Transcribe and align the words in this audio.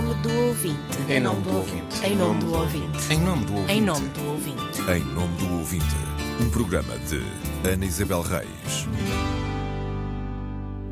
nome 0.00 0.14
do 0.22 0.32
ouvinte. 0.46 1.12
Em 1.12 1.18
nome 1.20 1.42
do 1.42 1.56
ouvinte. 1.56 2.06
Em 2.06 2.16
nome 2.16 2.40
do 2.40 2.54
ouvinte. 2.54 3.12
Em 3.12 3.18
nome 3.20 3.44
do 3.44 3.56
ouvinte. 3.56 3.72
Em 3.72 3.80
nome 3.80 4.08
do 4.10 4.30
ouvinte. 4.30 4.80
Em 4.82 5.04
nome 5.12 5.36
do 5.38 5.58
ouvinte. 5.58 5.96
Um 6.40 6.50
programa 6.50 6.96
de 6.98 7.68
Ana 7.68 7.84
Isabel 7.84 8.22
Reis. 8.22 8.86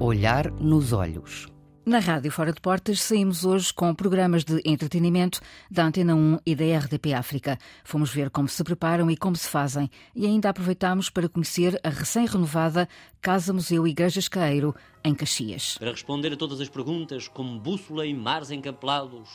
Olhar 0.01 0.51
nos 0.51 0.93
olhos. 0.93 1.47
Na 1.89 2.01
Rádio 2.01 2.33
Fora 2.33 2.53
de 2.53 2.61
Portas 2.61 3.01
saímos 3.01 3.45
hoje 3.45 3.73
com 3.73 3.95
programas 3.95 4.43
de 4.43 4.61
entretenimento 4.65 5.41
da 5.71 5.85
Antena 5.85 6.17
1 6.17 6.41
e 6.45 6.53
da 6.53 6.65
RDP 6.79 7.15
África. 7.15 7.57
Fomos 7.85 8.13
ver 8.13 8.29
como 8.29 8.49
se 8.49 8.65
preparam 8.65 9.09
e 9.09 9.17
como 9.17 9.37
se 9.37 9.49
fazem 9.49 9.89
e 10.13 10.27
ainda 10.27 10.51
aproveitámos 10.51 11.09
para 11.11 11.29
conhecer 11.29 11.79
a 11.85 11.89
recém-renovada 11.89 12.89
Casa 13.21 13.53
Museu 13.53 13.87
Igrejas 13.87 14.27
Caeiro, 14.27 14.75
em 15.05 15.15
Caxias. 15.15 15.79
Para 15.79 15.93
responder 15.93 16.33
a 16.33 16.37
todas 16.37 16.61
as 16.61 16.69
perguntas, 16.69 17.29
como 17.29 17.61
bússola 17.61 18.05
em 18.05 18.17
mares 18.17 18.51
encampelados, 18.51 19.31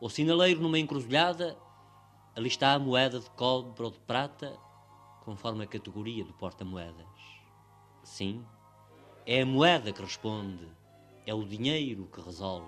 ou 0.00 0.08
sinaleiro 0.08 0.60
numa 0.60 0.78
encruzilhada, 0.78 1.58
ali 2.36 2.46
está 2.46 2.72
a 2.72 2.78
moeda 2.78 3.18
de 3.18 3.28
cobre 3.30 3.82
ou 3.82 3.90
de 3.90 3.98
prata, 3.98 4.56
conforme 5.24 5.64
a 5.64 5.66
categoria 5.66 6.24
do 6.24 6.34
porta-moedas. 6.34 7.04
Sim, 8.04 8.44
é 9.26 9.42
a 9.42 9.46
moeda 9.46 9.92
que 9.92 10.00
responde 10.00 10.78
é 11.30 11.34
o 11.34 11.44
dinheiro 11.44 12.08
que 12.12 12.20
resolve. 12.20 12.66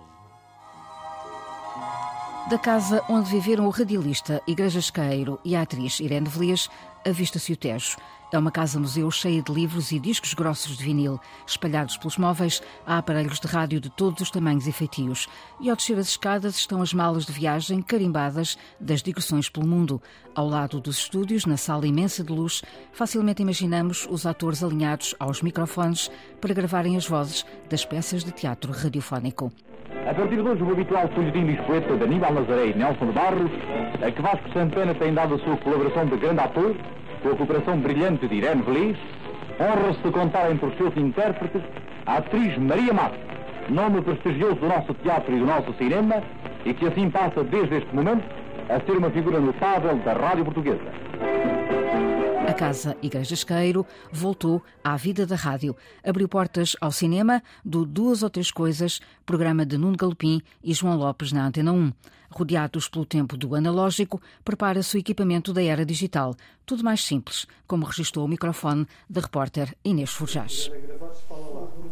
Da 2.49 2.57
casa 2.57 3.03
onde 3.09 3.29
viveram 3.29 3.67
o 3.67 3.69
radialista 3.69 4.41
Igreja 4.47 4.79
Esqueiro 4.79 5.37
e 5.43 5.53
a 5.53 5.63
atriz 5.63 5.99
Irene 5.99 6.29
Velias, 6.29 6.69
avista-se 7.05 7.51
o 7.51 7.57
Tejo. 7.57 7.97
É 8.33 8.37
uma 8.39 8.49
casa-museu 8.49 9.11
cheia 9.11 9.43
de 9.43 9.53
livros 9.53 9.91
e 9.91 9.99
discos 9.99 10.33
grossos 10.33 10.75
de 10.75 10.83
vinil. 10.83 11.19
Espalhados 11.45 11.97
pelos 11.97 12.17
móveis, 12.17 12.63
há 12.83 12.97
aparelhos 12.97 13.39
de 13.39 13.45
rádio 13.45 13.79
de 13.79 13.91
todos 13.91 14.21
os 14.21 14.31
tamanhos 14.31 14.65
e 14.65 14.71
feitios. 14.71 15.29
E 15.61 15.69
ao 15.69 15.75
descer 15.75 15.99
as 15.99 16.07
escadas 16.07 16.55
estão 16.55 16.81
as 16.81 16.95
malas 16.95 17.27
de 17.27 17.31
viagem 17.31 17.79
carimbadas 17.79 18.57
das 18.79 19.03
digressões 19.03 19.49
pelo 19.49 19.67
mundo. 19.67 20.01
Ao 20.33 20.47
lado 20.49 20.81
dos 20.81 20.97
estúdios, 20.97 21.45
na 21.45 21.57
sala 21.57 21.85
imensa 21.85 22.23
de 22.23 22.33
luz, 22.33 22.63
facilmente 22.91 23.43
imaginamos 23.43 24.07
os 24.09 24.25
atores 24.25 24.63
alinhados 24.63 25.13
aos 25.19 25.43
microfones 25.43 26.09
para 26.41 26.55
gravarem 26.55 26.97
as 26.97 27.07
vozes 27.07 27.45
das 27.69 27.85
peças 27.85 28.23
de 28.23 28.31
teatro 28.31 28.71
radiofónico. 28.71 29.51
A 30.09 30.13
partir 30.15 30.37
de 30.37 30.41
hoje, 30.41 30.63
o 30.63 30.71
habitual 30.71 31.07
folhetim 31.09 31.45
de 31.45 31.53
espoeta 31.53 31.95
de 31.95 32.03
Aníbal 32.03 32.33
Nazaré 32.33 32.69
e 32.69 32.73
Nelson 32.73 33.11
Barros, 33.11 33.51
a 34.01 34.11
que 34.11 34.21
Vasco 34.23 34.51
Santana 34.53 34.95
tem 34.95 35.13
dado 35.13 35.35
a 35.35 35.39
sua 35.39 35.55
colaboração 35.57 36.07
de 36.07 36.17
grande 36.17 36.39
ator, 36.39 36.75
com 37.23 37.29
a 37.29 37.35
cooperação 37.35 37.77
brilhante 37.77 38.27
de 38.27 38.35
Irene 38.35 38.61
Velis, 38.61 38.97
honra-se 39.59 39.99
de 40.01 40.11
contar 40.11 40.51
entre 40.51 40.67
os 40.67 40.77
seus 40.77 40.95
intérpretes 40.97 41.61
a 42.05 42.17
atriz 42.17 42.57
Maria 42.57 42.93
Matos, 42.93 43.19
nome 43.69 44.01
prestigioso 44.01 44.55
do 44.55 44.67
nosso 44.67 44.93
teatro 44.95 45.33
e 45.33 45.39
do 45.39 45.45
nosso 45.45 45.73
cinema, 45.75 46.21
e 46.65 46.73
que 46.73 46.85
assim 46.85 47.09
passa 47.09 47.43
desde 47.43 47.77
este 47.77 47.95
momento 47.95 48.23
a 48.69 48.79
ser 48.81 48.97
uma 48.97 49.09
figura 49.09 49.39
notável 49.39 49.95
da 49.97 50.13
rádio 50.13 50.43
portuguesa. 50.43 50.91
Casa 52.53 52.95
Igreja 53.01 53.33
Esqueiro 53.33 53.85
voltou 54.11 54.61
à 54.83 54.95
vida 54.95 55.25
da 55.25 55.35
rádio. 55.35 55.75
Abriu 56.03 56.27
portas 56.29 56.75
ao 56.79 56.91
cinema 56.91 57.41
do 57.65 57.85
Duas 57.85 58.21
ou 58.21 58.29
Três 58.29 58.51
Coisas, 58.51 59.01
programa 59.25 59.65
de 59.65 59.77
Nuno 59.77 59.97
Galopim 59.97 60.41
e 60.63 60.73
João 60.73 60.95
Lopes 60.95 61.31
na 61.31 61.47
Antena 61.47 61.71
1. 61.71 61.91
Rodeados 62.29 62.87
pelo 62.87 63.05
tempo 63.05 63.35
do 63.37 63.55
analógico, 63.55 64.21
prepara-se 64.43 64.95
o 64.95 64.99
equipamento 64.99 65.51
da 65.53 65.63
era 65.63 65.85
digital. 65.85 66.35
Tudo 66.65 66.83
mais 66.83 67.03
simples, 67.03 67.47
como 67.67 67.85
registrou 67.85 68.25
o 68.25 68.29
microfone 68.29 68.87
da 69.09 69.21
repórter 69.21 69.75
Inês 69.83 70.11
Forjás. 70.11 70.71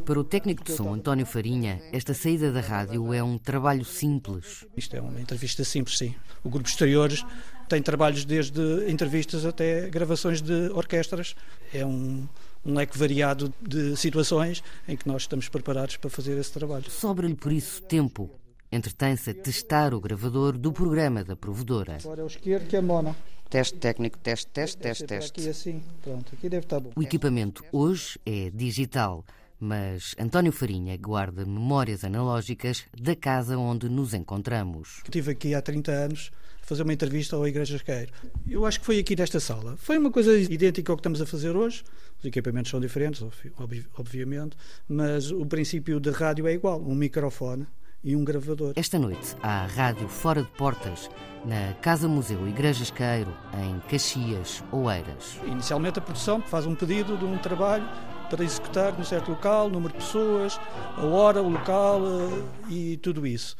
Para 0.05 0.19
o 0.19 0.23
técnico 0.23 0.63
de 0.63 0.73
som 0.73 0.93
António 0.93 1.25
Farinha, 1.25 1.81
esta 1.91 2.13
saída 2.13 2.51
da 2.51 2.59
rádio 2.59 3.13
é 3.13 3.23
um 3.23 3.37
trabalho 3.37 3.85
simples. 3.85 4.65
Isto 4.75 4.95
é 4.95 5.01
uma 5.01 5.21
entrevista 5.21 5.63
simples, 5.63 5.97
sim. 5.97 6.15
O 6.43 6.49
grupo 6.49 6.67
Exteriores 6.67 7.23
tem 7.69 7.81
trabalhos 7.81 8.25
desde 8.25 8.61
entrevistas 8.89 9.45
até 9.45 9.89
gravações 9.89 10.41
de 10.41 10.69
orquestras. 10.73 11.35
É 11.73 11.85
um, 11.85 12.27
um 12.65 12.73
leque 12.73 12.97
variado 12.97 13.53
de 13.61 13.95
situações 13.95 14.63
em 14.87 14.97
que 14.97 15.07
nós 15.07 15.23
estamos 15.23 15.47
preparados 15.47 15.97
para 15.97 16.09
fazer 16.09 16.37
esse 16.37 16.51
trabalho. 16.51 16.89
Sobra-lhe 16.89 17.35
por 17.35 17.51
isso 17.51 17.81
tempo. 17.83 18.29
Entretém-se 18.71 19.29
a 19.29 19.33
testar 19.33 19.93
o 19.93 19.99
gravador 19.99 20.57
do 20.57 20.71
programa 20.71 21.23
da 21.23 21.35
provedora. 21.35 21.97
Agora 22.03 22.21
é 22.21 22.23
o 22.23 22.27
esquerdo 22.27 22.67
que 22.67 22.75
é 22.75 22.81
mono. 22.81 23.15
Teste 23.49 23.77
técnico, 23.77 24.17
teste, 24.17 24.47
teste, 24.47 24.77
teste, 24.77 25.03
Aqui 25.03 25.13
teste. 25.13 25.49
assim, 25.49 25.83
pronto, 26.01 26.33
aqui 26.33 26.47
deve 26.47 26.65
estar 26.65 26.79
bom. 26.79 26.89
O 26.95 27.03
equipamento 27.03 27.65
hoje 27.69 28.17
é 28.25 28.49
digital, 28.49 29.25
mas 29.61 30.15
António 30.19 30.51
Farinha 30.51 30.97
guarda 30.97 31.45
memórias 31.45 32.03
analógicas 32.03 32.83
da 32.99 33.15
casa 33.15 33.57
onde 33.57 33.87
nos 33.87 34.13
encontramos. 34.13 35.01
Estive 35.05 35.31
aqui 35.31 35.53
há 35.53 35.61
30 35.61 35.91
anos 35.91 36.31
a 36.61 36.65
fazer 36.65 36.83
uma 36.83 36.93
entrevista 36.93 37.35
ao 37.35 37.47
Igreja 37.47 37.75
Esqueiro. 37.75 38.11
Eu 38.49 38.65
acho 38.65 38.79
que 38.79 38.85
foi 38.85 38.97
aqui 38.99 39.15
nesta 39.15 39.39
sala. 39.39 39.77
Foi 39.77 39.97
uma 39.97 40.11
coisa 40.11 40.35
idêntica 40.37 40.91
ao 40.91 40.97
que 40.97 41.01
estamos 41.01 41.21
a 41.21 41.25
fazer 41.25 41.55
hoje. 41.55 41.83
Os 42.19 42.25
equipamentos 42.25 42.71
são 42.71 42.79
diferentes, 42.79 43.21
obvi- 43.21 43.53
obvi- 43.57 43.85
obviamente, 43.97 44.57
mas 44.89 45.31
o 45.31 45.45
princípio 45.45 45.99
de 45.99 46.09
rádio 46.09 46.47
é 46.47 46.53
igual: 46.53 46.81
um 46.81 46.95
microfone 46.95 47.67
e 48.03 48.15
um 48.15 48.23
gravador. 48.23 48.73
Esta 48.75 48.97
noite 48.97 49.35
há 49.43 49.65
rádio 49.67 50.07
fora 50.07 50.41
de 50.41 50.49
portas, 50.49 51.07
na 51.45 51.73
Casa 51.81 52.07
Museu 52.07 52.47
Igreja 52.47 52.81
Esqueiro, 52.83 53.31
em 53.63 53.79
Caxias, 53.89 54.63
Oeiras. 54.71 55.37
Inicialmente 55.45 55.99
a 55.99 56.01
produção 56.01 56.41
faz 56.41 56.65
um 56.65 56.73
pedido 56.73 57.15
de 57.17 57.25
um 57.25 57.37
trabalho 57.37 57.87
para 58.31 58.45
executar 58.45 58.97
num 58.97 59.03
certo 59.03 59.29
local, 59.29 59.69
número 59.69 59.91
de 59.91 59.99
pessoas, 59.99 60.57
a 60.95 61.05
hora, 61.05 61.43
o 61.43 61.49
local 61.49 62.01
eh, 62.05 62.43
e 62.69 62.97
tudo 62.97 63.27
isso. 63.27 63.57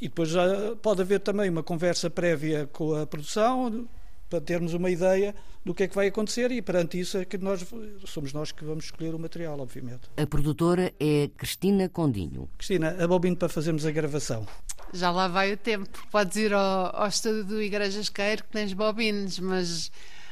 E 0.00 0.06
depois 0.06 0.28
já 0.28 0.46
pode 0.80 1.02
haver 1.02 1.18
também 1.18 1.50
uma 1.50 1.62
conversa 1.64 2.08
prévia 2.08 2.68
com 2.72 2.94
a 2.94 3.04
produção 3.04 3.88
para 4.30 4.40
termos 4.40 4.74
uma 4.74 4.90
ideia 4.90 5.34
do 5.64 5.74
que 5.74 5.82
é 5.82 5.88
que 5.88 5.94
vai 5.96 6.06
acontecer 6.06 6.52
e 6.52 6.62
perante 6.62 7.00
isso 7.00 7.18
é 7.18 7.24
que 7.24 7.36
nós 7.36 7.66
somos 8.04 8.32
nós 8.32 8.52
que 8.52 8.64
vamos 8.64 8.84
escolher 8.84 9.12
o 9.12 9.18
material, 9.18 9.58
obviamente. 9.58 10.02
A 10.16 10.26
produtora 10.26 10.92
é 11.00 11.28
Cristina 11.36 11.88
Condinho. 11.88 12.48
Cristina, 12.56 12.96
a 13.02 13.08
bobina 13.08 13.34
para 13.34 13.48
fazermos 13.48 13.84
a 13.84 13.90
gravação. 13.90 14.46
Já 14.92 15.10
lá 15.10 15.26
vai 15.26 15.52
o 15.52 15.56
tempo. 15.56 15.88
Podes 16.12 16.36
ir 16.36 16.54
ao, 16.54 16.94
ao 16.94 17.08
estúdio 17.08 17.42
do 17.42 17.60
Igreja 17.60 17.98
Esqueiro 17.98 18.44
que 18.44 18.50
tens 18.50 18.72
bobines, 18.72 19.40
mas 19.40 19.90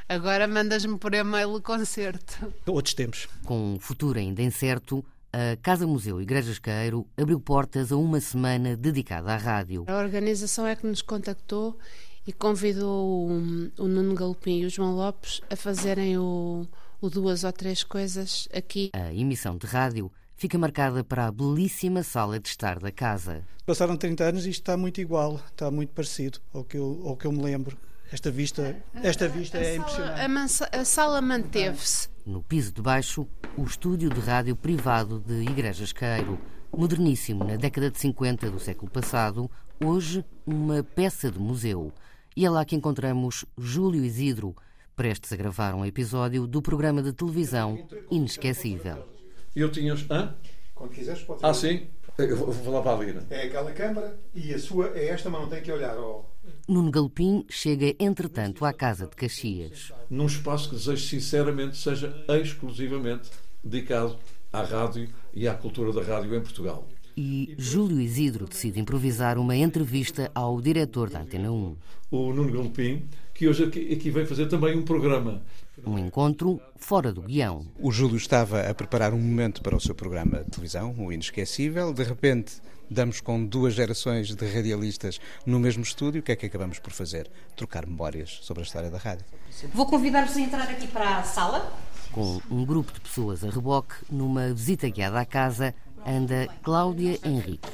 agora 0.09 0.47
mandas-me 0.47 0.99
por 0.99 1.15
e-mail 1.15 1.55
o 1.55 1.63
concerto. 1.63 2.53
Outros 2.67 2.95
tempos. 2.95 3.29
Com 3.45 3.75
um 3.75 3.79
futuro 3.79 4.19
ainda 4.19 4.43
incerto, 4.43 5.05
a 5.33 5.57
Casa 5.57 5.87
Museu 5.87 6.21
Igreja 6.21 6.53
Esqueiro 6.53 7.07
abriu 7.17 7.41
portas 7.41 7.91
a 7.91 7.97
uma 7.97 8.21
semana 8.21 8.77
dedicada 8.77 9.33
à 9.33 9.37
rádio. 9.37 9.85
A 9.89 9.99
organização 9.99 10.67
é 10.67 10.77
que 10.77 10.87
nos 10.87 11.03
contactou 11.03 11.79
e 12.27 12.33
convidou 12.33 13.29
o, 13.29 13.73
o 13.79 13.89
Nuno 13.89 14.15
Galopim 14.15 14.61
e 14.61 14.67
o 14.67 14.71
João 14.71 14.95
Lopes 14.95 15.41
a 15.51 15.57
fazerem 15.57 16.17
o, 16.19 16.67
o 17.01 17.11
duas 17.11 17.45
ou 17.45 17.53
três 17.53 17.83
coisas 17.83 18.49
aqui. 18.55 18.91
A 18.93 19.13
emissão 19.13 19.57
de 19.57 19.67
rádio 19.67 20.11
fica 20.37 20.59
marcada 20.59 21.03
para 21.03 21.27
a 21.27 21.33
belíssima 21.33 22.03
sala 22.03 22.39
de 22.39 22.49
estar 22.49 22.79
da 22.79 22.91
casa. 22.91 23.45
Passaram 23.67 23.97
30 23.97 24.25
anos 24.25 24.47
e 24.47 24.51
isto 24.51 24.61
está 24.61 24.77
muito 24.77 25.01
igual, 25.01 25.41
está 25.51 25.71
muito 25.71 25.91
parecido 25.91 26.39
ao 26.53 26.65
que 26.65 26.77
eu, 26.77 27.03
ao 27.05 27.17
que 27.17 27.27
eu 27.27 27.33
me 27.33 27.43
lembro. 27.43 27.77
Esta 28.13 28.31
vista, 28.31 28.77
esta 29.03 29.29
vista 29.29 29.59
é 29.59 29.73
a, 29.73 29.77
impressionante. 29.77 30.13
sala, 30.17 30.25
a, 30.25 30.29
mansa- 30.29 30.71
a 30.73 30.85
sala 30.85 31.21
manteve-se. 31.21 32.09
No 32.25 32.43
piso 32.43 32.73
de 32.73 32.81
baixo, 32.81 33.27
o 33.57 33.65
estúdio 33.65 34.09
de 34.09 34.21
rádio 34.21 34.55
privado 34.57 35.19
de 35.21 35.43
Igreja 35.43 35.85
Esqueiro, 35.85 36.39
moderníssimo 36.77 37.45
na 37.45 37.57
década 37.57 37.91
de 37.91 37.99
50 37.99 38.51
do 38.51 38.59
século 38.61 38.91
passado, 38.91 39.51
hoje 39.85 40.25
uma 40.47 40.83
peça 40.83 41.31
de 41.31 41.39
museu. 41.39 41.93
E 42.37 42.45
é 42.47 42.51
lá 42.51 42.65
que 42.65 42.77
encontramos 42.77 43.45
Júlio 43.59 44.05
Isidro, 44.05 44.55
prestes 44.97 45.33
a 45.33 45.37
gravar 45.37 45.75
um 45.75 45.85
episódio 45.85 46.47
do 46.47 46.63
programa 46.63 47.03
de 47.03 47.13
televisão 47.13 47.79
Inesquecível. 48.11 49.07
Eu 49.55 49.71
tinha. 49.71 49.95
Hã? 50.11 50.35
Quando 50.75 50.91
quiseres, 50.91 51.23
pode 51.23 51.41
Ah, 51.45 51.53
sim? 51.55 51.89
Eu 52.17 52.37
vou, 52.37 52.53
vou 52.53 52.65
falar 52.65 52.83
para 52.83 52.97
ali, 53.03 53.13
né? 53.13 53.23
É 53.31 53.47
aquela 53.47 53.73
câmara 53.73 54.19
e 54.33 54.55
a 54.55 54.59
sua 54.59 54.93
é 54.95 55.09
esta, 55.09 55.29
mas 55.29 55.41
não 55.43 55.49
tem 55.49 55.62
que 55.62 55.71
olhar. 55.71 55.97
Ó. 55.99 56.25
Nuno 56.69 56.91
Galopim 56.91 57.44
chega, 57.49 57.94
entretanto, 57.99 58.64
à 58.64 58.73
casa 58.73 59.06
de 59.06 59.14
Caxias. 59.14 59.93
Num 60.08 60.26
espaço 60.26 60.70
que 60.70 60.76
desejo 60.76 61.06
sinceramente 61.06 61.76
seja 61.76 62.25
exclusivamente 62.29 63.31
dedicado 63.62 64.17
à 64.52 64.62
rádio 64.62 65.08
e 65.32 65.46
à 65.49 65.55
cultura 65.55 65.93
da 65.93 66.02
rádio 66.02 66.35
em 66.35 66.41
Portugal. 66.41 66.87
E 67.17 67.55
Júlio 67.56 68.00
Isidro 68.00 68.46
decide 68.46 68.81
improvisar 68.81 69.38
uma 69.38 69.55
entrevista 69.55 70.31
ao 70.35 70.61
diretor 70.61 71.11
da 71.11 71.20
Antena 71.20 71.50
1. 71.52 71.76
O 72.11 72.32
Nuno 72.32 72.52
Galopim, 72.52 73.05
que 73.32 73.47
hoje 73.47 73.64
aqui, 73.64 73.93
aqui 73.93 74.11
vem 74.11 74.26
fazer 74.26 74.47
também 74.47 74.76
um 74.76 74.82
programa. 74.82 75.43
Um 75.87 75.99
encontro 75.99 76.61
fora 76.76 77.12
do 77.12 77.23
guião. 77.23 77.67
O 77.79 77.93
Júlio 77.93 78.17
estava 78.17 78.62
a 78.62 78.75
preparar 78.75 79.12
um 79.12 79.19
momento 79.19 79.62
para 79.62 79.76
o 79.76 79.81
seu 79.81 79.94
programa 79.94 80.43
de 80.43 80.50
televisão, 80.50 80.94
o 80.99 81.12
Inesquecível. 81.12 81.93
De 81.93 82.02
repente, 82.02 82.55
damos 82.91 83.21
com 83.21 83.45
duas 83.45 83.75
gerações 83.75 84.35
de 84.35 84.47
radialistas 84.47 85.21
no 85.45 85.59
mesmo 85.59 85.83
estúdio. 85.83 86.21
O 86.21 86.23
que 86.23 86.33
é 86.33 86.37
que 86.37 86.47
acabamos 86.47 86.79
por 86.79 86.93
fazer? 86.93 87.31
Trocar 87.57 87.87
memórias 87.87 88.41
sobre 88.43 88.63
a 88.63 88.67
história 88.67 88.91
da 88.91 88.99
rádio. 88.99 89.25
Vou 89.73 89.87
convidar-vos 89.87 90.37
a 90.37 90.41
entrar 90.41 90.69
aqui 90.69 90.87
para 90.87 91.19
a 91.19 91.23
sala. 91.23 91.73
Com 92.13 92.41
um 92.51 92.65
grupo 92.65 92.93
de 92.93 93.01
pessoas 93.01 93.43
a 93.43 93.51
reboque, 93.51 93.95
numa 94.11 94.53
visita 94.55 94.89
guiada 94.89 95.21
à 95.21 95.25
casa, 95.25 95.75
anda 96.07 96.47
Cláudia 96.63 97.19
Henrique. 97.25 97.69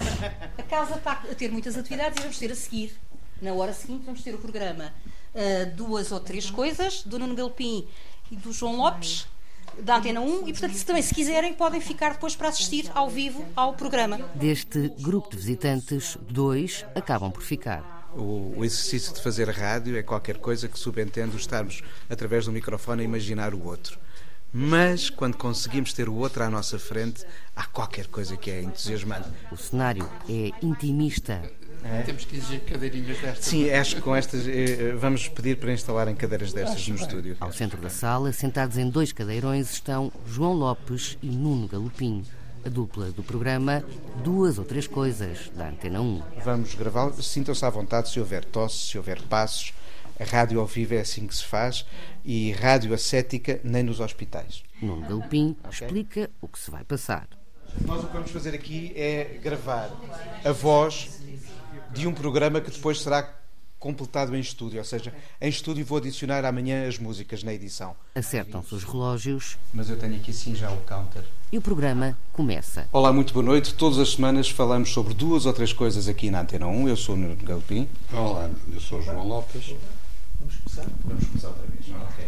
A 0.56 0.62
casa 0.62 0.96
está 0.96 1.12
a 1.12 1.34
ter 1.34 1.50
muitas 1.50 1.76
atividades 1.76 2.18
e 2.18 2.22
vamos 2.22 2.38
ter 2.38 2.50
a 2.50 2.54
seguir, 2.54 2.92
na 3.42 3.52
hora 3.52 3.72
seguinte, 3.72 4.04
vamos 4.06 4.22
ter 4.22 4.34
o 4.34 4.38
programa 4.38 4.92
uh, 5.34 5.76
Duas 5.76 6.12
ou 6.12 6.20
Três 6.20 6.50
Coisas, 6.50 7.02
do 7.02 7.18
Nuno 7.18 7.34
Galpim 7.34 7.86
e 8.30 8.36
do 8.36 8.52
João 8.52 8.76
Lopes, 8.76 9.26
da 9.78 9.96
Antena 9.96 10.20
1, 10.20 10.48
e 10.48 10.52
portanto, 10.52 10.74
se 10.74 10.84
também 10.84 11.02
se 11.02 11.14
quiserem, 11.14 11.54
podem 11.54 11.80
ficar 11.80 12.12
depois 12.12 12.34
para 12.34 12.48
assistir 12.48 12.90
ao 12.94 13.08
vivo 13.08 13.44
ao 13.54 13.74
programa. 13.74 14.18
Deste 14.34 14.92
grupo 15.00 15.30
de 15.30 15.36
visitantes, 15.36 16.16
dois 16.28 16.84
acabam 16.94 17.30
por 17.30 17.42
ficar. 17.42 18.00
O, 18.14 18.54
o, 18.56 18.64
exercício 18.64 19.14
de 19.14 19.22
fazer 19.22 19.48
rádio 19.48 19.96
é 19.96 20.02
qualquer 20.02 20.38
coisa 20.38 20.68
que 20.68 20.78
subentende 20.78 21.36
estarmos 21.36 21.82
através 22.08 22.46
do 22.46 22.52
microfone 22.52 23.02
a 23.02 23.04
imaginar 23.04 23.54
o 23.54 23.64
outro. 23.64 23.98
Mas 24.52 25.08
quando 25.08 25.36
conseguimos 25.36 25.92
ter 25.92 26.08
o 26.08 26.14
outro 26.14 26.42
à 26.42 26.50
nossa 26.50 26.76
frente, 26.76 27.24
há 27.54 27.64
qualquer 27.66 28.08
coisa 28.08 28.36
que 28.36 28.50
é 28.50 28.60
entusiasmante. 28.60 29.28
O 29.52 29.56
cenário 29.56 30.10
é 30.28 30.50
intimista. 30.60 31.40
É? 31.84 32.02
Temos 32.02 32.24
que 32.24 32.36
exigir 32.36 32.60
cadeirinhas 32.60 33.18
destas. 33.18 33.44
Sim, 33.44 33.70
acho 33.70 33.96
que 33.96 34.02
com 34.02 34.14
estas 34.14 34.46
eh, 34.46 34.94
vamos 34.98 35.28
pedir 35.28 35.56
para 35.56 35.72
instalarem 35.72 36.14
cadeiras 36.14 36.52
destas 36.52 36.76
acho 36.76 36.90
no 36.90 36.96
bem. 36.96 37.06
estúdio. 37.06 37.36
Ao 37.40 37.52
centro 37.52 37.80
da 37.80 37.88
sala, 37.88 38.32
sentados 38.32 38.76
em 38.76 38.88
dois 38.88 39.12
cadeirões, 39.12 39.72
estão 39.72 40.12
João 40.26 40.52
Lopes 40.52 41.16
e 41.22 41.28
Nuno 41.28 41.66
Galopim 41.66 42.24
a 42.64 42.68
dupla 42.68 43.10
do 43.10 43.22
programa 43.22 43.82
Duas 44.22 44.58
ou 44.58 44.64
Três 44.64 44.86
Coisas, 44.86 45.50
da 45.54 45.68
Antena 45.68 46.00
1. 46.00 46.22
Vamos 46.44 46.74
gravar, 46.74 47.12
sintam-se 47.14 47.64
à 47.64 47.70
vontade 47.70 48.10
se 48.10 48.20
houver 48.20 48.44
tosse, 48.44 48.86
se 48.86 48.98
houver 48.98 49.22
passos. 49.22 49.72
A 50.18 50.24
rádio 50.24 50.60
ao 50.60 50.66
vivo 50.66 50.94
é 50.94 51.00
assim 51.00 51.26
que 51.26 51.34
se 51.34 51.44
faz 51.44 51.86
e 52.22 52.52
rádio 52.52 52.92
ascética 52.92 53.58
nem 53.64 53.82
nos 53.82 54.00
hospitais. 54.00 54.62
Nuno 54.82 55.08
Galpim 55.08 55.56
okay. 55.64 55.86
explica 55.86 56.30
o 56.42 56.48
que 56.48 56.58
se 56.58 56.70
vai 56.70 56.84
passar. 56.84 57.26
Nós 57.86 58.04
o 58.04 58.06
que 58.08 58.12
vamos 58.12 58.30
fazer 58.30 58.54
aqui 58.54 58.92
é 58.94 59.38
gravar 59.42 59.90
a 60.44 60.52
voz 60.52 61.08
de 61.92 62.06
um 62.06 62.12
programa 62.12 62.60
que 62.60 62.70
depois 62.70 63.00
será 63.00 63.40
completado 63.78 64.36
em 64.36 64.40
estúdio, 64.40 64.78
ou 64.78 64.84
seja, 64.84 65.12
em 65.40 65.48
estúdio 65.48 65.84
vou 65.86 65.96
adicionar 65.96 66.44
amanhã 66.44 66.86
as 66.86 66.98
músicas 66.98 67.42
na 67.42 67.52
edição. 67.54 67.96
Acertam-se 68.14 68.74
os 68.74 68.84
relógios. 68.84 69.56
Mas 69.72 69.88
eu 69.88 69.98
tenho 69.98 70.16
aqui 70.16 70.34
sim 70.34 70.54
já 70.54 70.70
o 70.70 70.76
counter. 70.82 71.24
E 71.50 71.56
o 71.56 71.62
programa 71.62 72.16
começa. 72.32 72.86
Olá, 72.92 73.10
muito 73.10 73.32
boa 73.32 73.44
noite. 73.44 73.72
Todas 73.74 73.98
as 73.98 74.10
semanas 74.10 74.50
falamos 74.50 74.90
sobre 74.90 75.14
duas 75.14 75.46
ou 75.46 75.52
três 75.54 75.72
coisas 75.72 76.08
aqui 76.08 76.30
na 76.30 76.42
Antena 76.42 76.66
1. 76.66 76.88
Eu 76.88 76.96
sou 76.96 77.14
o 77.14 77.18
Nuno 77.18 77.36
Galpim. 77.36 77.88
Olá, 78.12 78.50
eu 78.70 78.80
sou 78.80 78.98
o 78.98 79.02
João 79.02 79.26
Lopes. 79.26 79.74
Vamos 80.38 80.56
começar? 80.56 80.86
Vamos 81.02 81.26
começar 81.26 81.48
outra 81.48 81.66
vez. 81.66 81.88
Ok. 81.88 82.24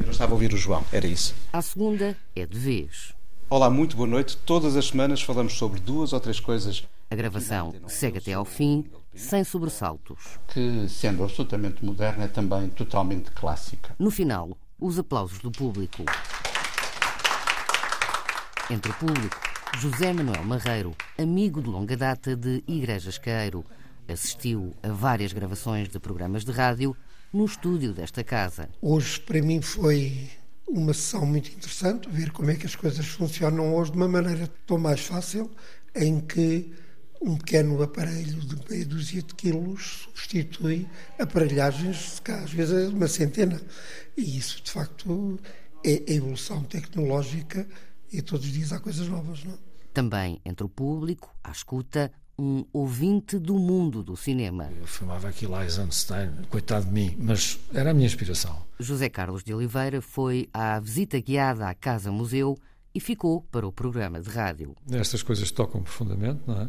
Eu 0.00 0.06
não 0.06 0.12
estava 0.12 0.32
a 0.32 0.34
ouvir 0.34 0.52
o 0.52 0.56
João, 0.56 0.84
era 0.92 1.06
isso. 1.06 1.34
A 1.52 1.62
segunda 1.62 2.16
é 2.34 2.44
de 2.44 2.58
vez. 2.58 3.14
Olá, 3.48 3.70
muito 3.70 3.96
boa 3.96 4.08
noite. 4.08 4.36
Todas 4.38 4.76
as 4.76 4.88
semanas 4.88 5.22
falamos 5.22 5.52
sobre 5.52 5.78
duas 5.78 6.12
ou 6.12 6.18
três 6.18 6.40
coisas. 6.40 6.82
A 7.08 7.14
gravação 7.14 7.72
segue 7.86 8.18
até 8.18 8.32
ao 8.32 8.44
fim 8.44 8.84
sem 9.16 9.42
sobressaltos. 9.42 10.38
Que, 10.46 10.88
sendo 10.88 11.24
absolutamente 11.24 11.84
moderna, 11.84 12.24
é 12.24 12.28
também 12.28 12.68
totalmente 12.68 13.30
clássica. 13.30 13.94
No 13.98 14.10
final, 14.10 14.56
os 14.78 14.98
aplausos 14.98 15.38
do 15.38 15.50
público. 15.50 16.04
Entre 18.70 18.90
o 18.90 18.94
público, 18.94 19.40
José 19.78 20.12
Manuel 20.12 20.44
Marreiro, 20.44 20.94
amigo 21.18 21.62
de 21.62 21.68
longa 21.68 21.96
data 21.96 22.36
de 22.36 22.62
Igrejas 22.66 23.18
Queiro, 23.18 23.64
assistiu 24.08 24.74
a 24.82 24.88
várias 24.88 25.32
gravações 25.32 25.88
de 25.88 25.98
programas 25.98 26.44
de 26.44 26.52
rádio 26.52 26.96
no 27.32 27.44
estúdio 27.44 27.92
desta 27.92 28.22
casa. 28.22 28.68
Hoje, 28.80 29.20
para 29.20 29.42
mim, 29.42 29.60
foi 29.60 30.30
uma 30.68 30.92
sessão 30.92 31.24
muito 31.24 31.50
interessante, 31.50 32.08
ver 32.08 32.30
como 32.32 32.50
é 32.50 32.56
que 32.56 32.66
as 32.66 32.74
coisas 32.74 33.06
funcionam 33.06 33.74
hoje 33.74 33.92
de 33.92 33.96
uma 33.96 34.08
maneira 34.08 34.48
tão 34.66 34.78
mais 34.78 35.00
fácil, 35.00 35.50
em 35.94 36.20
que 36.20 36.72
um 37.20 37.36
pequeno 37.36 37.82
aparelho 37.82 38.40
de 38.40 38.70
meia 38.70 38.84
dúzia 38.84 39.22
de 39.22 39.34
quilos 39.34 40.02
substitui 40.04 40.86
aparelhagens 41.18 42.20
que 42.20 42.30
às 42.30 42.52
vezes 42.52 42.86
é 42.86 42.88
uma 42.88 43.08
centena. 43.08 43.60
E 44.16 44.38
isso, 44.38 44.62
de 44.62 44.70
facto, 44.70 45.38
é 45.84 46.02
a 46.08 46.12
evolução 46.12 46.62
tecnológica 46.64 47.66
e 48.12 48.22
todos 48.22 48.46
os 48.46 48.52
dias 48.52 48.72
há 48.72 48.80
coisas 48.80 49.08
novas. 49.08 49.44
Não? 49.44 49.54
É? 49.54 49.58
Também 49.92 50.40
entre 50.44 50.64
o 50.64 50.68
público, 50.68 51.34
à 51.42 51.50
escuta, 51.50 52.12
um 52.38 52.64
ouvinte 52.72 53.38
do 53.38 53.58
mundo 53.58 54.02
do 54.02 54.16
cinema. 54.16 54.70
Eu 54.78 54.86
filmava 54.86 55.28
aqui 55.28 55.46
Eisenstein, 55.46 56.30
coitado 56.50 56.86
de 56.86 56.92
mim, 56.92 57.16
mas 57.18 57.58
era 57.72 57.90
a 57.90 57.94
minha 57.94 58.06
inspiração. 58.06 58.64
José 58.78 59.08
Carlos 59.08 59.42
de 59.42 59.54
Oliveira 59.54 60.02
foi 60.02 60.48
à 60.52 60.78
visita 60.78 61.18
guiada 61.18 61.66
à 61.68 61.74
Casa 61.74 62.12
Museu 62.12 62.58
e 62.96 63.00
ficou 63.00 63.42
para 63.42 63.68
o 63.68 63.70
programa 63.70 64.18
de 64.22 64.30
rádio. 64.30 64.74
Estas 64.90 65.22
coisas 65.22 65.50
tocam 65.50 65.82
profundamente, 65.82 66.40
não 66.46 66.62
é? 66.62 66.68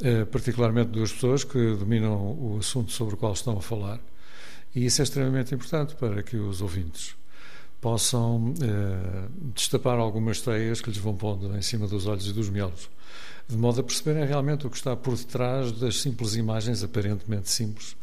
é? 0.00 0.24
particularmente 0.24 0.90
duas 0.90 1.12
pessoas 1.12 1.44
que 1.44 1.76
dominam 1.76 2.16
o 2.16 2.56
assunto 2.58 2.90
sobre 2.90 3.14
o 3.14 3.16
qual 3.18 3.34
estão 3.34 3.58
a 3.58 3.60
falar, 3.60 4.00
e 4.74 4.86
isso 4.86 5.02
é 5.02 5.04
extremamente 5.04 5.54
importante 5.54 5.94
para 5.96 6.22
que 6.22 6.38
os 6.38 6.62
ouvintes 6.62 7.14
possam 7.82 8.54
é, 8.62 9.28
destapar 9.54 9.98
algumas 9.98 10.40
teias 10.40 10.80
que 10.80 10.88
lhes 10.88 10.98
vão 10.98 11.14
pondo 11.14 11.54
em 11.54 11.60
cima 11.60 11.86
dos 11.86 12.06
olhos 12.06 12.26
e 12.26 12.32
dos 12.32 12.48
mielos, 12.48 12.88
de 13.46 13.56
modo 13.58 13.80
a 13.80 13.84
perceberem 13.84 14.24
realmente 14.24 14.66
o 14.66 14.70
que 14.70 14.76
está 14.76 14.96
por 14.96 15.14
detrás 15.14 15.70
das 15.72 16.00
simples 16.00 16.34
imagens, 16.34 16.82
aparentemente 16.82 17.50
simples, 17.50 17.94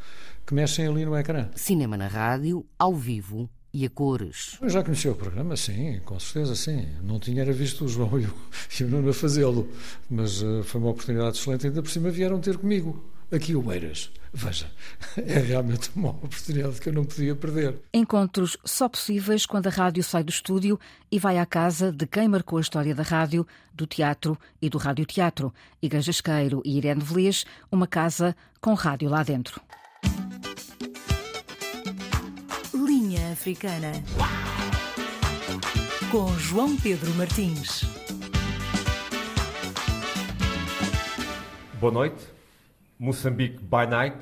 que 0.45 0.54
mexem 0.54 0.86
ali 0.86 1.04
no 1.04 1.18
ecrã. 1.18 1.50
Cinema 1.56 1.98
na 1.98 2.07
rádio, 2.07 2.63
ao 2.78 2.94
vivo, 2.94 3.50
e 3.74 3.86
a 3.86 3.89
cores. 3.89 4.57
Eu 4.62 4.69
já 4.69 4.83
conhecia 4.83 5.12
o 5.12 5.16
programa, 5.16 5.56
sim, 5.56 6.00
com 6.06 6.19
certeza, 6.19 6.56
sim. 6.56 6.88
Não 7.04 7.19
tinha 7.19 7.42
era 7.42 7.54
visto 7.54 7.86
o 7.86 7.88
João 7.88 8.19
e 8.19 8.25
o, 8.25 8.33
e 8.80 8.83
o 8.83 8.88
Nuno 8.88 9.10
a 9.10 9.13
fazê-lo, 9.13 9.69
mas 10.10 10.42
uh, 10.42 10.63
foi 10.63 10.81
uma 10.81 10.89
oportunidade 10.89 11.38
excelente. 11.38 11.68
Ainda 11.68 11.81
por 11.81 11.89
cima 11.89 12.10
vieram 12.10 12.39
ter 12.39 12.57
comigo, 12.57 13.04
aqui 13.31 13.56
o 13.56 13.71
Eiras. 13.71 14.12
Veja, 14.33 14.69
é 15.18 15.39
realmente 15.39 15.89
uma 15.95 16.10
oportunidade 16.10 16.80
que 16.80 16.89
eu 16.89 16.94
não 16.94 17.04
podia 17.04 17.36
perder. 17.36 17.75
Encontros 17.94 18.57
só 18.63 18.88
possíveis 18.88 19.45
quando 19.45 19.68
a 19.68 19.71
rádio 19.71 20.04
sai 20.04 20.24
do 20.24 20.30
estúdio 20.30 20.80
e 21.12 21.18
vai 21.18 21.38
à 21.38 21.45
casa 21.45 21.92
de 21.92 22.06
quem 22.06 22.27
marcou 22.27 22.57
a 22.57 22.62
história 22.62 22.94
da 22.94 23.04
rádio, 23.04 23.45
do 23.74 23.88
teatro 23.88 24.38
e 24.62 24.69
do 24.69 24.77
radioteatro. 24.77 25.54
Igreja 25.81 26.12
Esqueiro 26.12 26.62
e 26.66 26.77
Irene 26.77 27.01
Velias, 27.01 27.45
uma 27.71 27.88
casa 27.88 28.36
com 28.62 28.74
rádio 28.74 29.10
lá 29.10 29.24
dentro. 29.24 29.62
Africana. 33.40 33.94
Com 36.12 36.28
João 36.38 36.76
Pedro 36.76 37.10
Martins. 37.14 37.86
Boa 41.80 41.94
noite. 41.94 42.22
Moçambique 43.00 43.60
by 43.64 43.88
Night. 43.90 44.18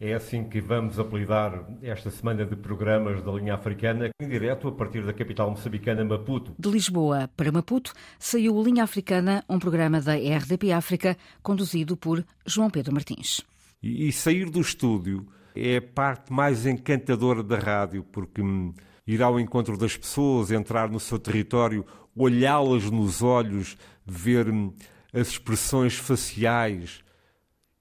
É 0.00 0.14
assim 0.14 0.42
que 0.42 0.60
vamos 0.60 0.98
apelidar 0.98 1.64
esta 1.80 2.10
semana 2.10 2.44
de 2.44 2.56
programas 2.56 3.22
da 3.22 3.30
linha 3.30 3.54
africana, 3.54 4.10
em 4.20 4.28
direto 4.28 4.66
a 4.66 4.72
partir 4.72 5.06
da 5.06 5.12
capital 5.12 5.48
moçambicana, 5.48 6.04
Maputo. 6.04 6.52
De 6.58 6.68
Lisboa 6.68 7.30
para 7.36 7.52
Maputo 7.52 7.92
saiu 8.18 8.60
Linha 8.64 8.82
Africana, 8.82 9.44
um 9.48 9.60
programa 9.60 10.00
da 10.00 10.14
RDP 10.14 10.72
África, 10.72 11.16
conduzido 11.40 11.96
por 11.96 12.24
João 12.44 12.68
Pedro 12.68 12.92
Martins. 12.92 13.42
E, 13.80 14.08
e 14.08 14.12
sair 14.12 14.50
do 14.50 14.60
estúdio 14.60 15.24
é 15.54 15.76
a 15.76 15.82
parte 15.82 16.32
mais 16.32 16.66
encantadora 16.66 17.42
da 17.42 17.58
rádio, 17.58 18.04
porque 18.04 18.42
hum, 18.42 18.72
ir 19.06 19.22
ao 19.22 19.40
encontro 19.40 19.76
das 19.76 19.96
pessoas, 19.96 20.50
entrar 20.50 20.88
no 20.90 21.00
seu 21.00 21.18
território, 21.18 21.84
olhá-las 22.14 22.90
nos 22.90 23.22
olhos, 23.22 23.76
ver 24.04 24.48
hum, 24.48 24.72
as 25.12 25.28
expressões 25.28 25.96
faciais, 25.96 27.02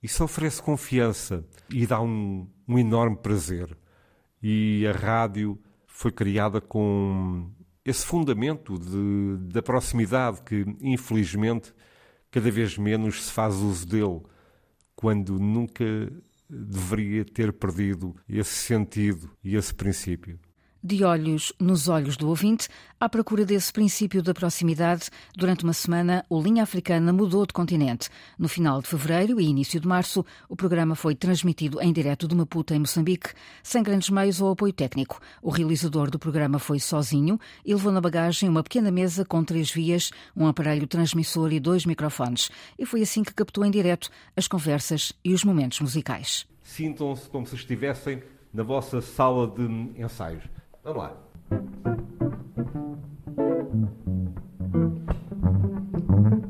isso 0.02 0.24
oferece 0.24 0.62
confiança 0.62 1.46
e 1.70 1.86
dá 1.86 2.02
um, 2.02 2.48
um 2.68 2.80
enorme 2.80 3.18
prazer. 3.18 3.78
E 4.42 4.88
a 4.88 4.94
rádio 4.94 5.60
foi 5.86 6.12
criada 6.12 6.62
com 6.62 7.52
esse 7.84 8.06
fundamento 8.06 8.80
de, 8.80 9.52
da 9.52 9.62
proximidade 9.62 10.42
que, 10.42 10.66
infelizmente, 10.80 11.74
cada 12.32 12.50
vez 12.50 12.78
menos 12.78 13.26
se 13.26 13.32
faz 13.32 13.56
uso 13.56 13.86
dele, 13.86 14.22
quando 14.96 15.38
nunca 15.38 15.84
deveria 16.50 17.24
ter 17.24 17.53
perdido 17.53 18.15
esse 18.27 18.53
sentido 18.53 19.29
e 19.44 19.56
esse 19.56 19.74
princípio. 19.74 20.39
De 20.82 21.04
olhos 21.04 21.52
nos 21.60 21.90
olhos 21.90 22.16
do 22.16 22.30
ouvinte, 22.30 22.70
à 22.98 23.10
procura 23.10 23.44
desse 23.44 23.72
princípio 23.72 24.24
da 24.24 24.34
proximidade, 24.34 25.10
durante 25.36 25.66
uma 25.66 25.74
semana, 25.74 26.26
o 26.30 26.42
Linha 26.42 26.64
Africana 26.64 27.12
mudou 27.12 27.46
de 27.46 27.52
continente. 27.52 28.10
No 28.38 28.48
final 28.48 28.82
de 28.82 28.88
fevereiro 28.88 29.42
e 29.42 29.46
início 29.46 29.78
de 29.78 29.86
março, 29.86 30.26
o 30.48 30.56
programa 30.56 30.96
foi 30.96 31.16
transmitido 31.16 31.82
em 31.82 31.92
direto 31.92 32.30
de 32.30 32.34
Maputo, 32.34 32.74
em 32.74 32.80
Moçambique, 32.80 33.34
sem 33.62 33.84
grandes 33.84 34.10
meios 34.10 34.40
ou 34.40 34.52
apoio 34.52 34.72
técnico. 34.72 35.20
O 35.42 35.50
realizador 35.50 36.10
do 36.10 36.18
programa 36.18 36.60
foi 36.60 36.80
sozinho 36.80 37.38
e 37.66 37.74
levou 37.74 37.92
na 37.92 38.00
bagagem 38.00 38.48
uma 38.48 38.64
pequena 38.64 38.90
mesa 38.90 39.26
com 39.26 39.44
três 39.44 39.70
vias, 39.70 40.12
um 40.34 40.48
aparelho 40.48 40.88
transmissor 40.88 41.52
e 41.52 41.60
dois 41.60 41.86
microfones. 41.86 42.50
E 42.78 42.86
foi 42.86 43.02
assim 43.02 43.22
que 43.22 43.34
captou 43.34 43.66
em 43.66 43.72
direto 43.72 44.10
as 44.34 44.48
conversas 44.48 45.12
e 45.26 45.34
os 45.34 45.44
momentos 45.44 45.82
musicais. 45.82 46.48
Sintam-se 46.64 47.28
como 47.28 47.46
se 47.46 47.56
estivessem 47.56 48.24
na 48.54 48.64
vossa 48.64 49.02
sala 49.02 49.46
de 49.46 50.02
ensaios 50.02 50.59
Vamos 50.89 51.03
lá. 51.03 51.13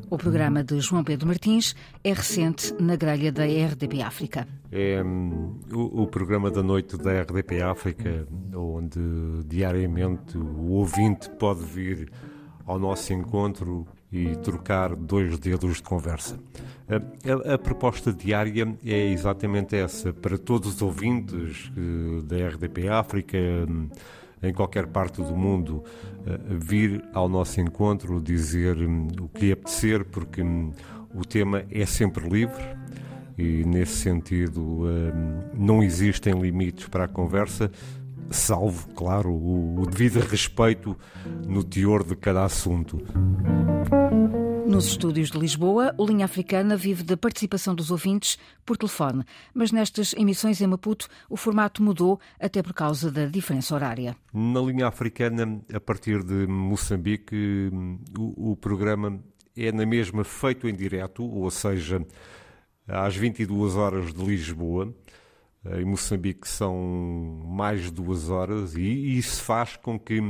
O 0.08 0.16
programa 0.16 0.64
de 0.64 0.80
João 0.80 1.04
Pedro 1.04 1.26
Martins 1.26 1.76
é 2.02 2.14
recente 2.14 2.74
na 2.80 2.96
grelha 2.96 3.30
da 3.30 3.44
RDP 3.44 4.00
África. 4.00 4.48
É 4.72 5.02
hum, 5.02 5.60
o, 5.70 6.02
o, 6.02 6.06
programa 6.06 6.50
da 6.50 6.62
noite 6.62 6.96
da 6.96 7.20
RDP 7.20 7.60
África, 7.60 8.26
onde 8.54 8.98
diariamente 9.46 10.38
o 10.38 10.70
ouvinte 10.70 11.28
pode 11.38 11.62
vir 11.62 12.10
ao 12.64 12.78
nosso 12.78 13.12
encontro 13.12 13.86
e 14.10 14.36
trocar 14.36 14.96
dois 14.96 15.38
dedos 15.38 15.76
de 15.76 15.82
conversa. 15.82 16.38
A, 16.88 17.50
a, 17.50 17.54
a, 17.54 17.58
proposta 17.58 18.12
diária 18.12 18.76
é 18.84 19.12
exatamente 19.12 19.76
essa, 19.76 20.12
para 20.12 20.38
todos 20.38 20.74
os 20.74 20.82
ouvintes 20.82 21.70
uh, 21.76 22.22
da 22.22 22.36
RDP 22.48 22.88
África, 22.88 23.38
um, 23.38 23.88
em 24.42 24.52
qualquer 24.52 24.86
parte 24.86 25.22
do 25.22 25.34
mundo, 25.36 25.82
uh, 25.82 26.58
vir 26.58 27.02
ao 27.12 27.28
nosso 27.28 27.60
encontro, 27.60 28.20
dizer 28.20 28.76
um, 28.78 29.08
o 29.20 29.28
que 29.28 29.46
lhe 29.46 29.52
apetecer, 29.52 30.04
porque 30.04 30.42
hum, 30.42 30.72
o 31.14 31.24
tema 31.24 31.64
é 31.70 31.84
sempre 31.84 32.28
livre 32.28 32.62
e, 33.36 33.64
nesse 33.64 33.96
sentido, 33.96 34.60
hum, 34.60 35.42
não 35.54 35.82
existem 35.82 36.34
limites 36.40 36.88
para 36.88 37.04
a 37.04 37.08
conversa 37.08 37.70
salvo, 38.30 38.88
claro, 38.94 39.32
o 39.32 39.84
devido 39.90 40.20
respeito 40.20 40.96
no 41.46 41.64
teor 41.64 42.04
de 42.04 42.14
cada 42.14 42.44
assunto. 42.44 43.02
Nos 44.70 44.86
estúdios 44.86 45.32
de 45.32 45.36
Lisboa, 45.36 45.92
o 45.98 46.06
Linha 46.06 46.26
Africana 46.26 46.76
vive 46.76 47.02
da 47.02 47.16
participação 47.16 47.74
dos 47.74 47.90
ouvintes 47.90 48.38
por 48.64 48.76
telefone, 48.76 49.24
mas 49.52 49.72
nestas 49.72 50.12
emissões 50.12 50.60
em 50.60 50.66
Maputo 50.68 51.08
o 51.28 51.36
formato 51.36 51.82
mudou 51.82 52.20
até 52.38 52.62
por 52.62 52.72
causa 52.72 53.10
da 53.10 53.26
diferença 53.26 53.74
horária. 53.74 54.16
Na 54.32 54.60
Linha 54.60 54.86
Africana, 54.86 55.60
a 55.74 55.80
partir 55.80 56.22
de 56.22 56.46
Moçambique, 56.46 57.68
o, 58.16 58.52
o 58.52 58.56
programa 58.56 59.20
é 59.56 59.72
na 59.72 59.84
mesma 59.84 60.22
feito 60.22 60.68
em 60.68 60.74
direto, 60.74 61.24
ou 61.24 61.50
seja, 61.50 62.06
às 62.86 63.16
22 63.16 63.74
horas 63.74 64.14
de 64.14 64.24
Lisboa. 64.24 64.94
Em 65.64 65.84
Moçambique 65.84 66.46
são 66.46 67.42
mais 67.44 67.82
de 67.82 67.90
duas 67.90 68.30
horas 68.30 68.76
e 68.76 69.18
isso 69.18 69.42
faz 69.42 69.74
com 69.74 69.98
que 69.98 70.20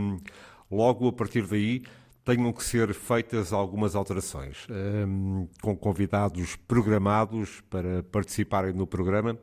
logo 0.70 1.08
a 1.08 1.12
partir 1.12 1.46
daí 1.46 1.82
tenham 2.36 2.52
que 2.52 2.62
ser 2.62 2.94
feitas 2.94 3.52
algumas 3.52 3.96
alterações, 3.96 4.66
um, 4.70 5.48
com 5.60 5.76
convidados 5.76 6.54
programados 6.54 7.60
para 7.68 8.04
participarem 8.04 8.72
no 8.72 8.86
programa. 8.86 9.36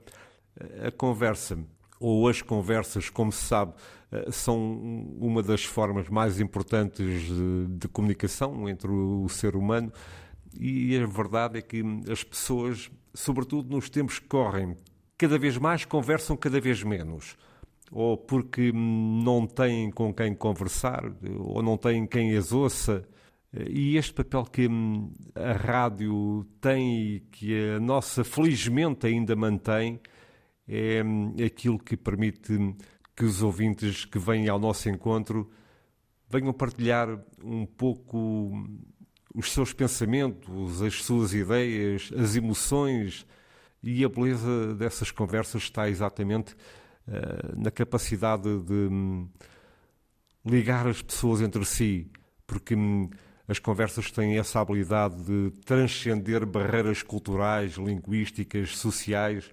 A 0.86 0.90
conversa, 0.90 1.60
ou 2.00 2.30
as 2.30 2.42
conversas, 2.42 3.10
como 3.10 3.32
se 3.32 3.44
sabe, 3.44 3.74
eh, 4.12 4.32
são 4.32 4.58
uma 5.20 5.44
das 5.44 5.66
formas 5.66 6.08
mais 6.08 6.40
importantes 6.40 7.24
de, 7.24 7.68
de 7.68 7.88
comunicação 7.90 8.70
entre 8.70 8.90
o, 8.90 9.24
o 9.24 9.30
ser 9.30 9.56
humano 9.56 9.92
e 10.58 10.98
a 10.98 11.06
verdade 11.06 11.60
é 11.60 11.62
que 11.62 11.84
as 12.10 12.24
pessoas, 12.24 12.90
sobretudo 13.14 13.70
nos 13.70 13.90
tempos 13.90 14.18
que 14.18 14.28
correm, 14.28 14.76
cada 15.18 15.38
vez 15.38 15.58
mais 15.58 15.84
conversam 15.84 16.38
cada 16.38 16.60
vez 16.60 16.82
menos 16.84 17.36
ou 17.92 18.18
porque 18.18 18.72
não 18.74 19.48
têm 19.48 19.90
com 19.92 20.14
quem 20.14 20.34
conversar, 20.34 21.04
ou 21.40 21.62
não 21.62 21.78
têm 21.78 22.06
quem 22.06 22.36
as 22.36 22.52
ouça. 22.52 23.08
E 23.70 23.98
este 23.98 24.14
papel 24.14 24.44
que 24.46 24.68
a 25.34 25.54
rádio 25.54 26.46
tem 26.60 27.16
e 27.16 27.20
que 27.32 27.72
a 27.76 27.80
nossa, 27.80 28.24
felizmente, 28.24 29.08
ainda 29.08 29.36
mantém, 29.36 30.00
é 30.68 31.02
aquilo 31.46 31.80
que 31.80 31.96
permite 31.96 32.76
que 33.16 33.24
os 33.24 33.42
ouvintes 33.42 34.06
que 34.06 34.20
vêm 34.20 34.48
ao 34.50 34.60
nosso 34.60 34.90
encontro 34.90 35.50
venham 36.30 36.54
partilhar 36.54 37.20
um 37.44 37.66
pouco 37.66 38.52
os 39.34 39.52
seus 39.52 39.72
pensamentos, 39.72 40.82
as 40.82 41.04
suas 41.04 41.34
ideias, 41.34 42.12
as 42.16 42.36
emoções. 42.36 43.26
E 43.82 44.04
a 44.04 44.10
beleza 44.10 44.76
dessas 44.76 45.12
conversas 45.12 45.64
está 45.64 45.88
exatamente 45.88 46.56
na 47.56 47.72
capacidade 47.72 48.44
de 48.64 48.74
hum, 48.74 49.30
ligar 50.46 50.88
as 50.88 51.02
pessoas 51.02 51.42
entre 51.42 51.64
si, 51.66 52.12
porque 52.46 52.76
hum, 52.76 53.10
as 53.48 53.60
conversas 53.60 54.12
têm 54.12 54.38
essa 54.38 54.60
habilidade 54.60 55.16
de 55.24 55.52
transcender 55.62 56.46
barreiras 56.46 57.02
culturais, 57.02 57.74
linguísticas, 57.74 58.78
sociais 58.78 59.52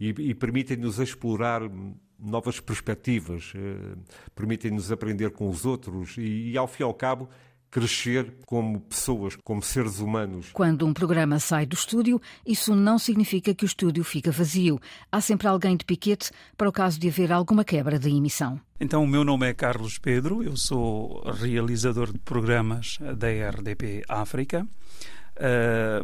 e, 0.00 0.08
e 0.08 0.34
permitem-nos 0.34 0.98
explorar 0.98 1.62
hum, 1.62 1.94
novas 2.18 2.58
perspectivas, 2.60 3.52
eh, 3.54 3.96
permitem-nos 4.34 4.90
aprender 4.90 5.30
com 5.30 5.48
os 5.48 5.64
outros 5.64 6.16
e, 6.16 6.50
e, 6.50 6.58
ao 6.58 6.66
fim 6.66 6.82
e 6.82 6.84
ao 6.84 6.94
cabo, 6.94 7.28
crescer 7.70 8.32
como 8.46 8.80
pessoas, 8.80 9.36
como 9.44 9.62
seres 9.62 9.98
humanos. 9.98 10.50
Quando 10.52 10.86
um 10.86 10.92
programa 10.92 11.38
sai 11.38 11.66
do 11.66 11.74
estúdio, 11.74 12.20
isso 12.46 12.74
não 12.74 12.98
significa 12.98 13.54
que 13.54 13.64
o 13.64 13.66
estúdio 13.66 14.02
fica 14.04 14.30
vazio. 14.30 14.80
Há 15.10 15.20
sempre 15.20 15.46
alguém 15.46 15.76
de 15.76 15.84
piquete 15.84 16.30
para 16.56 16.68
o 16.68 16.72
caso 16.72 16.98
de 16.98 17.08
haver 17.08 17.32
alguma 17.32 17.64
quebra 17.64 17.98
de 17.98 18.08
emissão. 18.08 18.60
Então, 18.78 19.02
o 19.02 19.06
meu 19.06 19.24
nome 19.24 19.48
é 19.48 19.54
Carlos 19.54 19.98
Pedro, 19.98 20.42
eu 20.42 20.56
sou 20.56 21.22
realizador 21.30 22.12
de 22.12 22.18
programas 22.18 22.98
da 23.16 23.28
RDP 23.28 24.02
África. 24.08 24.66
Eh, 25.36 26.02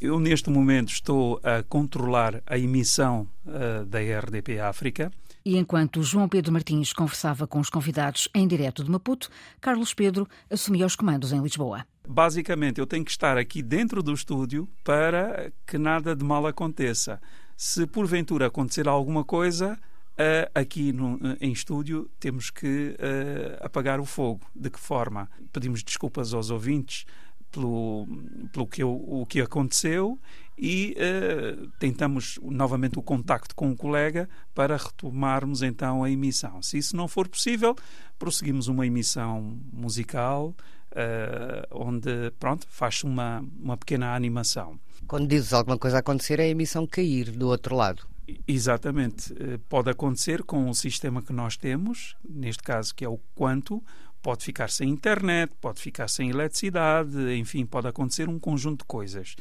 eu, 0.00 0.18
neste 0.18 0.50
momento, 0.50 0.90
estou 0.90 1.40
a 1.42 1.62
controlar 1.62 2.42
a 2.46 2.58
emissão 2.58 3.28
eh, 3.46 3.84
da 3.84 3.98
RDP 4.00 4.58
África. 4.58 5.10
E 5.44 5.56
enquanto 5.56 6.02
João 6.02 6.28
Pedro 6.28 6.52
Martins 6.52 6.92
conversava 6.92 7.46
com 7.46 7.58
os 7.60 7.70
convidados 7.70 8.28
em 8.34 8.46
direto 8.46 8.84
de 8.84 8.90
Maputo, 8.90 9.30
Carlos 9.60 9.94
Pedro 9.94 10.28
assumia 10.50 10.86
os 10.86 10.96
comandos 10.96 11.32
em 11.32 11.42
Lisboa. 11.42 11.86
Basicamente, 12.06 12.78
eu 12.78 12.86
tenho 12.86 13.04
que 13.04 13.10
estar 13.10 13.38
aqui 13.38 13.62
dentro 13.62 14.02
do 14.02 14.12
estúdio 14.12 14.68
para 14.84 15.52
que 15.66 15.78
nada 15.78 16.14
de 16.14 16.24
mal 16.24 16.46
aconteça. 16.46 17.20
Se 17.56 17.86
porventura 17.86 18.46
acontecer 18.46 18.88
alguma 18.88 19.24
coisa, 19.24 19.78
Uh, 20.20 20.44
aqui 20.54 20.92
no, 20.92 21.14
uh, 21.14 21.38
em 21.40 21.50
estúdio 21.50 22.10
temos 22.20 22.50
que 22.50 22.94
uh, 22.98 23.64
apagar 23.64 23.98
o 23.98 24.04
fogo. 24.04 24.42
De 24.54 24.68
que 24.68 24.78
forma? 24.78 25.30
Pedimos 25.50 25.82
desculpas 25.82 26.34
aos 26.34 26.50
ouvintes 26.50 27.06
pelo, 27.50 28.06
pelo 28.52 28.66
que, 28.66 28.82
eu, 28.82 28.90
o 28.90 29.26
que 29.26 29.40
aconteceu 29.40 30.18
e 30.56 30.94
uh, 30.96 31.68
tentamos 31.78 32.38
novamente 32.42 32.98
o 32.98 33.02
contacto 33.02 33.54
com 33.54 33.70
o 33.70 33.76
colega 33.76 34.28
para 34.54 34.76
retomarmos 34.76 35.62
então 35.62 36.04
a 36.04 36.10
emissão. 36.10 36.60
Se 36.62 36.78
isso 36.78 36.96
não 36.96 37.08
for 37.08 37.26
possível, 37.28 37.74
prosseguimos 38.18 38.68
uma 38.68 38.86
emissão 38.86 39.58
musical 39.72 40.54
uh, 40.92 41.66
onde, 41.70 42.30
pronto, 42.38 42.66
faz 42.68 43.02
uma, 43.02 43.44
uma 43.58 43.76
pequena 43.76 44.14
animação. 44.14 44.78
Quando 45.06 45.26
dizes 45.26 45.52
alguma 45.52 45.78
coisa 45.78 45.98
acontecer, 45.98 46.38
é 46.40 46.44
a 46.44 46.48
emissão 46.48 46.86
cair 46.86 47.30
do 47.30 47.48
outro 47.48 47.74
lado. 47.74 48.06
Exatamente. 48.46 49.32
Eh, 49.32 49.58
pode 49.68 49.90
acontecer 49.90 50.42
com 50.44 50.68
o 50.68 50.74
sistema 50.74 51.22
que 51.22 51.32
nós 51.32 51.56
temos, 51.56 52.16
neste 52.22 52.62
caso 52.62 52.94
que 52.94 53.04
é 53.04 53.08
o 53.08 53.18
Quanto, 53.34 53.82
pode 54.22 54.44
ficar 54.44 54.70
sem 54.70 54.88
internet, 54.88 55.52
pode 55.60 55.80
ficar 55.80 56.08
sem 56.08 56.30
eletricidade, 56.30 57.34
enfim, 57.36 57.64
pode 57.64 57.88
acontecer 57.88 58.28
um 58.28 58.38
conjunto 58.38 58.80
de 58.80 58.84
coisas. 58.84 59.34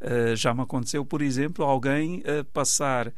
Uh, 0.00 0.34
já 0.34 0.52
me 0.52 0.62
aconteceu, 0.62 1.04
por 1.04 1.22
exemplo, 1.22 1.64
alguém 1.64 2.20
uh, 2.20 2.44
passar 2.52 3.08
uh, 3.08 3.12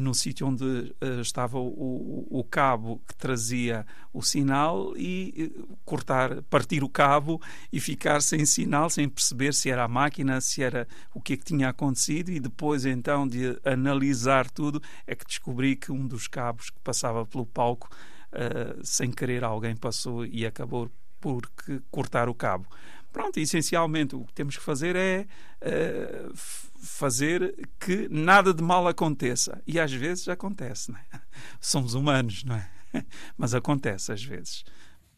no 0.00 0.12
sítio 0.12 0.46
onde 0.48 0.92
estava 1.20 1.58
o, 1.58 2.26
o, 2.28 2.42
cabo 2.42 3.00
que 3.06 3.14
trazia 3.14 3.86
o 4.12 4.20
sinal 4.22 4.92
e 4.96 5.52
cortar, 5.84 6.42
partir 6.50 6.82
o 6.82 6.88
cabo 6.88 7.40
e 7.72 7.78
ficar 7.78 8.20
sem 8.20 8.44
sinal, 8.44 8.90
sem 8.90 9.08
perceber 9.08 9.54
se 9.54 9.70
era 9.70 9.84
a 9.84 9.88
máquina, 9.88 10.40
se 10.40 10.64
era 10.64 10.88
o 11.14 11.20
que 11.20 11.34
é 11.34 11.36
que 11.36 11.44
tinha 11.44 11.68
acontecido 11.68 12.30
e 12.32 12.40
depois 12.40 12.84
então 12.84 13.28
de 13.28 13.56
analisar 13.64 14.50
tudo 14.50 14.82
é 15.06 15.14
que 15.14 15.24
descobri 15.24 15.76
que 15.76 15.92
um 15.92 16.08
dos 16.08 16.26
cabos 16.26 16.70
que 16.70 16.80
passava 16.80 17.24
pelo 17.24 17.46
palco 17.46 17.88
uh, 18.32 18.80
sem 18.84 19.10
querer 19.10 19.44
alguém 19.44 19.76
passou 19.76 20.24
e 20.24 20.46
acabou 20.46 20.90
por 21.20 21.50
cortar 21.90 22.28
o 22.28 22.34
cabo. 22.34 22.66
Pronto, 23.12 23.38
essencialmente 23.38 24.14
o 24.14 24.24
que 24.24 24.32
temos 24.34 24.56
que 24.56 24.62
fazer 24.62 24.94
é 24.94 25.26
uh, 25.62 26.32
fazer 26.78 27.68
que 27.80 28.08
nada 28.10 28.52
de 28.52 28.62
mal 28.62 28.86
aconteça. 28.86 29.62
E 29.66 29.80
às 29.80 29.92
vezes 29.92 30.28
acontece, 30.28 30.92
não 30.92 30.98
é? 30.98 31.20
Somos 31.60 31.94
humanos, 31.94 32.44
não 32.44 32.56
é? 32.56 32.68
Mas 33.36 33.54
acontece 33.54 34.12
às 34.12 34.22
vezes. 34.22 34.64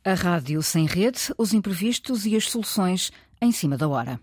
A 0.05 0.15
rádio 0.15 0.63
sem 0.63 0.87
rede, 0.87 1.33
os 1.37 1.53
imprevistos 1.53 2.25
e 2.25 2.37
as 2.37 2.49
soluções 2.49 3.11
em 3.41 3.53
cima 3.53 3.77
da 3.77 3.89
hora. 3.89 4.21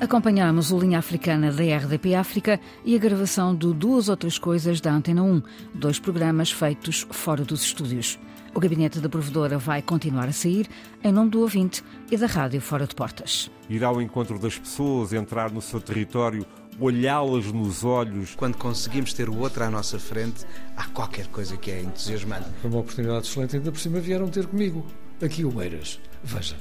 Acompanhamos 0.00 0.72
o 0.72 0.78
Linha 0.78 0.98
Africana 0.98 1.52
da 1.52 1.62
RDP 1.62 2.16
África 2.16 2.60
e 2.84 2.96
a 2.96 2.98
gravação 2.98 3.54
de 3.54 3.72
duas 3.72 4.08
outras 4.08 4.36
coisas 4.36 4.80
da 4.80 4.92
Antena 4.92 5.22
1, 5.22 5.42
dois 5.72 6.00
programas 6.00 6.50
feitos 6.50 7.06
fora 7.10 7.44
dos 7.44 7.62
estúdios. 7.62 8.18
O 8.54 8.60
gabinete 8.60 8.98
da 8.98 9.08
provedora 9.08 9.56
vai 9.56 9.80
continuar 9.80 10.28
a 10.28 10.32
sair 10.32 10.68
em 11.02 11.12
nome 11.12 11.30
do 11.30 11.40
ouvinte 11.40 11.82
e 12.10 12.16
da 12.16 12.26
rádio 12.26 12.60
fora 12.60 12.86
de 12.86 12.94
portas. 12.94 13.50
Ir 13.70 13.84
ao 13.84 14.02
encontro 14.02 14.38
das 14.38 14.58
pessoas, 14.58 15.12
entrar 15.12 15.50
no 15.50 15.62
seu 15.62 15.80
território, 15.80 16.44
olhá-las 16.78 17.50
nos 17.52 17.84
olhos. 17.84 18.34
Quando 18.34 18.56
conseguimos 18.56 19.12
ter 19.12 19.28
o 19.28 19.38
outro 19.38 19.62
à 19.62 19.70
nossa 19.70 19.98
frente, 19.98 20.44
há 20.76 20.86
qualquer 20.86 21.28
coisa 21.28 21.56
que 21.56 21.70
é 21.70 21.80
entusiasmante. 21.80 22.50
Foi 22.60 22.70
uma 22.70 22.80
oportunidade 22.80 23.26
excelente, 23.26 23.56
ainda 23.56 23.70
por 23.70 23.80
cima 23.80 24.00
vieram 24.00 24.28
ter 24.28 24.46
comigo. 24.46 24.84
Aqui 25.22 25.44
o 25.44 25.62
Eiras, 25.62 26.00
veja. 26.22 26.56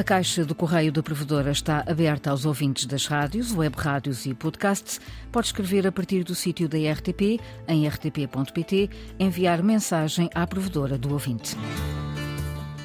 A 0.00 0.02
caixa 0.02 0.46
do 0.46 0.54
correio 0.54 0.90
da 0.90 1.02
provedora 1.02 1.50
está 1.50 1.84
aberta 1.86 2.30
aos 2.30 2.46
ouvintes 2.46 2.86
das 2.86 3.04
rádios, 3.04 3.52
web 3.52 3.76
rádios 3.76 4.24
e 4.24 4.32
podcasts. 4.32 4.98
Pode 5.30 5.48
escrever 5.48 5.86
a 5.86 5.92
partir 5.92 6.24
do 6.24 6.34
sítio 6.34 6.66
da 6.66 6.78
RTP, 6.78 7.38
em 7.68 7.86
rtp.pt, 7.86 8.88
enviar 9.18 9.62
mensagem 9.62 10.30
à 10.34 10.46
provedora 10.46 10.96
do 10.96 11.12
ouvinte. 11.12 11.54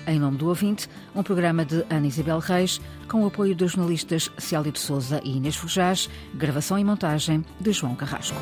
Em 0.06 0.20
nome 0.20 0.38
do 0.38 0.50
ouvinte, 0.50 0.90
um 1.16 1.24
programa 1.24 1.64
de 1.64 1.86
Ana 1.90 2.06
Isabel 2.06 2.40
Reis, 2.40 2.82
com 3.08 3.24
o 3.24 3.28
apoio 3.28 3.56
dos 3.56 3.72
jornalistas 3.72 4.30
Célio 4.38 4.74
de 4.74 4.80
Souza 4.80 5.22
e 5.24 5.38
Inês 5.38 5.56
Fujás, 5.56 6.10
gravação 6.34 6.78
e 6.78 6.84
montagem 6.84 7.46
de 7.62 7.72
João 7.72 7.96
Carrasco. 7.96 8.42